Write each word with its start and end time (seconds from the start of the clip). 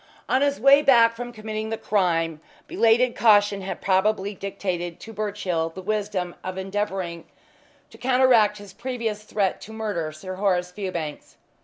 On 0.27 0.41
his 0.41 0.59
way 0.59 0.81
back 0.81 1.15
from 1.15 1.31
committing 1.31 1.69
the 1.69 1.77
crime 1.77 2.41
belated 2.65 3.15
caution 3.15 3.61
had 3.61 3.81
probably 3.83 4.33
dictated 4.33 4.99
to 5.01 5.13
Birchill 5.13 5.69
the 5.69 5.81
wisdom 5.83 6.33
of 6.43 6.57
endeavouring 6.57 7.25
to 7.91 7.99
counteract 7.99 8.57
his 8.57 8.73
previous 8.73 9.21
threat 9.21 9.61
to 9.61 9.71
murder 9.71 10.11
Sir 10.11 10.37
Horace 10.37 10.71
Fewbanks. 10.71 11.35